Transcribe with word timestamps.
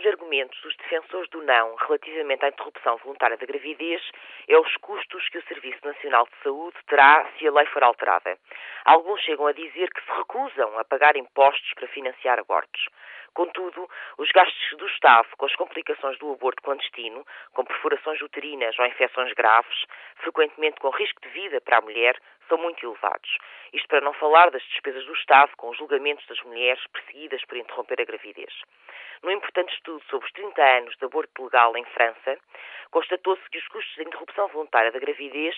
Dos 0.00 0.06
argumentos 0.06 0.58
dos 0.62 0.74
defensores 0.76 1.28
do 1.30 1.42
não 1.42 1.74
relativamente 1.74 2.44
à 2.44 2.48
interrupção 2.48 2.96
voluntária 2.98 3.36
da 3.36 3.44
gravidez 3.44 4.00
é 4.48 4.58
os 4.58 4.74
custos 4.78 5.28
que 5.28 5.38
o 5.38 5.42
Serviço 5.46 5.78
Nacional 5.84 6.24
de 6.24 6.42
Saúde 6.42 6.76
terá 6.88 7.26
se 7.36 7.46
a 7.46 7.52
lei 7.52 7.66
for 7.66 7.82
alterada. 7.82 8.38
Alguns 8.84 9.20
chegam 9.20 9.46
a 9.46 9.52
dizer 9.52 9.90
que 9.90 10.02
se 10.02 10.10
recusam 10.12 10.78
a 10.78 10.84
pagar 10.84 11.16
impostos 11.16 11.70
para 11.74 11.86
financiar 11.88 12.38
abortos. 12.38 12.88
Contudo, 13.34 13.88
os 14.18 14.30
gastos 14.32 14.76
do 14.76 14.86
Estado 14.88 15.28
com 15.36 15.46
as 15.46 15.54
complicações 15.54 16.18
do 16.18 16.32
aborto 16.32 16.62
clandestino, 16.62 17.24
com 17.52 17.64
perfurações 17.64 18.20
uterinas 18.20 18.78
ou 18.78 18.86
infecções 18.86 19.32
graves, 19.34 19.84
frequentemente 20.16 20.80
com 20.80 20.90
risco 20.90 21.20
de 21.22 21.28
vida 21.28 21.60
para 21.60 21.78
a 21.78 21.80
mulher, 21.80 22.20
são 22.48 22.58
muito 22.58 22.84
elevados. 22.84 23.38
Isto 23.72 23.86
para 23.86 24.00
não 24.00 24.12
falar 24.14 24.50
das 24.50 24.62
despesas 24.64 25.06
do 25.06 25.14
Estado 25.14 25.52
com 25.56 25.70
os 25.70 25.78
julgamentos 25.78 26.26
das 26.26 26.40
mulheres 26.42 26.84
perseguidas 26.88 27.44
por 27.44 27.56
interromper 27.56 28.00
a 28.00 28.04
gravidez. 28.04 28.52
Num 29.22 29.30
importante 29.30 29.72
estudo 29.74 30.02
sobre 30.10 30.26
os 30.26 30.32
30 30.32 30.62
anos 30.62 30.96
de 30.96 31.04
aborto 31.04 31.44
legal 31.44 31.76
em 31.76 31.84
França, 31.84 32.36
constatou-se 32.90 33.48
que 33.50 33.58
os 33.58 33.68
custos 33.68 33.94
de 33.94 34.02
interrupção 34.02 34.48
voluntária 34.48 34.90
da 34.90 34.98
gravidez 34.98 35.56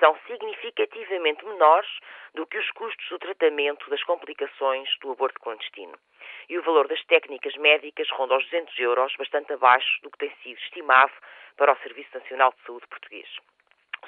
são 0.00 0.18
significativamente 0.26 1.44
menores 1.44 1.90
do 2.34 2.46
que 2.46 2.58
os 2.58 2.70
custos 2.72 3.08
do 3.08 3.18
tratamento 3.18 3.88
das 3.88 4.02
complicações 4.02 4.88
do 5.00 5.12
aborto 5.12 5.38
clandestino. 5.40 5.96
E 6.48 6.58
o 6.58 6.62
valor 6.62 6.88
das 6.88 7.02
técnicas 7.04 7.54
médicas 7.56 8.10
ronda 8.10 8.36
os 8.36 8.44
200 8.44 8.78
euros, 8.78 9.14
bastante 9.16 9.52
abaixo 9.52 10.02
do 10.02 10.10
que 10.10 10.18
tem 10.18 10.32
sido 10.42 10.58
estimado 10.58 11.12
para 11.56 11.72
o 11.72 11.76
Serviço 11.76 12.10
Nacional 12.14 12.52
de 12.52 12.66
Saúde 12.66 12.86
português. 12.88 13.28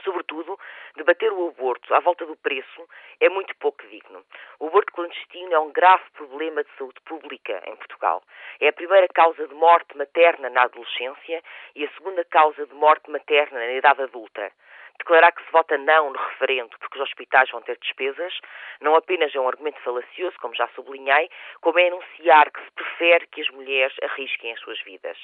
Sobretudo, 0.03 0.59
debater 0.97 1.33
o 1.33 1.49
aborto 1.49 1.95
à 1.95 2.01
volta 2.01 2.27
do 2.27 2.37
preço 2.37 2.89
é 3.21 3.29
muito 3.29 3.55
pouco 3.57 3.87
digno. 3.87 4.25
O 4.59 4.67
aborto 4.67 4.93
clandestino 4.93 5.55
é 5.55 5.59
um 5.59 5.73
grave 5.73 6.03
problema 6.15 6.65
de 6.65 6.71
saúde 6.77 7.01
pública 7.05 7.63
em 7.67 7.77
Portugal. 7.77 8.23
É 8.61 8.69
a 8.69 8.73
primeira 8.73 9.07
causa 9.09 9.47
de 9.47 9.55
morte 9.55 9.97
materna 9.97 10.51
na 10.51 10.63
adolescência 10.63 11.43
e 11.77 11.85
a 11.85 11.91
segunda 11.93 12.25
causa 12.25 12.67
de 12.67 12.75
morte 12.75 13.09
materna 13.11 13.59
na 13.59 13.73
idade 13.73 14.03
adulta. 14.03 14.53
Declarar 14.99 15.33
que 15.33 15.45
se 15.45 15.51
vota 15.51 15.77
não 15.77 16.11
no 16.11 16.19
referendo 16.19 16.79
porque 16.79 16.99
os 16.99 17.05
hospitais 17.05 17.51
vão 17.51 17.61
ter 17.63 17.79
despesas 17.79 18.39
não 18.81 18.95
apenas 18.97 19.35
é 19.35 19.41
um 19.41 19.49
argumento 19.49 19.81
falacioso, 19.81 20.37
como 20.41 20.55
já 20.55 20.69
sublinhei, 20.69 21.31
como 21.61 21.79
é 21.79 21.89
anunciar 21.89 22.51
que 22.51 22.61
se 22.63 22.71
prefere 22.73 23.27
que 23.27 23.41
as 23.41 23.49
mulheres 23.51 23.95
arrisquem 24.03 24.53
as 24.53 24.61
suas 24.61 24.81
vidas. 24.83 25.19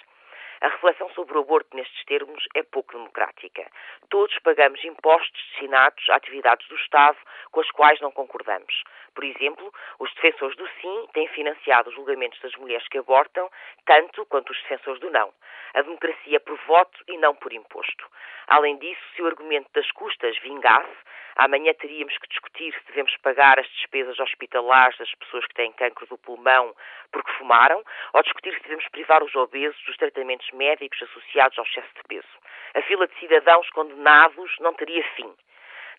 A 0.61 0.69
reflexão 0.69 1.09
sobre 1.15 1.39
o 1.39 1.41
aborto 1.41 1.75
nestes 1.75 2.05
termos 2.05 2.45
é 2.55 2.63
pouco 2.63 2.93
democrática. 2.93 3.67
Todos 4.11 4.39
pagamos 4.41 4.85
impostos 4.85 5.43
destinados 5.51 6.07
a 6.11 6.17
atividades 6.17 6.69
do 6.69 6.77
Estado 6.77 7.17
com 7.51 7.61
as 7.61 7.71
quais 7.71 7.99
não 8.01 8.11
concordamos. 8.11 8.83
Por 9.15 9.25
exemplo, 9.25 9.73
os 9.99 10.13
defensores 10.15 10.57
do 10.57 10.69
sim 10.81 11.07
têm 11.13 11.29
financiado 11.29 11.89
os 11.89 11.95
julgamentos 11.95 12.41
das 12.41 12.55
mulheres 12.57 12.87
que 12.89 12.99
abortam, 12.99 13.51
tanto 13.85 14.25
quanto 14.27 14.51
os 14.51 14.63
defensores 14.63 15.01
do 15.01 15.11
não. 15.11 15.33
A 15.75 15.83
democracia 15.83 16.37
é 16.37 16.41
por 16.41 16.57
voto 16.67 17.03
e 17.09 17.17
não 17.19 17.35
por 17.35 17.53
imposto. 17.53 18.07
Além 18.49 18.77
disso, 18.79 19.01
se 19.15 19.23
o 19.23 19.27
argumento 19.27 19.71
das 19.73 19.91
custas 19.93 20.37
vingasse, 20.39 20.97
amanhã 21.37 21.73
teríamos 21.75 22.17
que 22.19 22.29
discutir 22.29 22.73
se 22.73 22.87
devemos 22.87 23.17
pagar 23.19 23.59
as 23.59 23.69
despesas 23.69 24.19
hospitalares 24.19 24.99
das 24.99 25.15
pessoas 25.15 25.47
que 25.47 25.55
têm 25.55 25.73
cancro 25.73 26.07
do 26.07 26.19
pulmão 26.19 26.75
porque 27.13 27.33
fumaram, 27.33 27.83
ou 28.13 28.23
discutir 28.23 28.55
se 28.55 28.63
devemos 28.63 28.87
privar 28.89 29.23
os 29.23 29.35
obesos 29.35 29.81
dos 29.85 29.97
tratamentos 29.97 30.51
médicos 30.53 31.03
associados 31.03 31.59
ao 31.59 31.65
excesso 31.65 31.95
de 31.95 32.03
peso. 32.09 32.39
A 32.75 32.83
fila 32.83 33.07
de 33.07 33.19
cidadãos 33.19 33.69
condenados 33.71 34.57
não 34.61 34.75
teria 34.75 35.05
fim. 35.15 35.33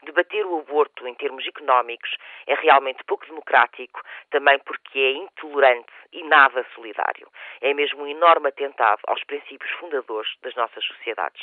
Debater 0.03 0.45
o 0.45 0.59
aborto 0.59 1.07
em 1.07 1.13
termos 1.13 1.45
económicos 1.45 2.17
é 2.47 2.55
realmente 2.55 3.03
pouco 3.03 3.25
democrático, 3.27 4.01
também 4.31 4.57
porque 4.59 4.99
é 4.99 5.11
intolerante 5.11 5.93
e 6.11 6.23
nada 6.23 6.65
solidário. 6.73 7.27
É 7.61 7.73
mesmo 7.73 8.03
um 8.03 8.07
enorme 8.07 8.49
atentado 8.49 9.01
aos 9.07 9.23
princípios 9.23 9.71
fundadores 9.73 10.31
das 10.41 10.55
nossas 10.55 10.83
sociedades. 10.85 11.41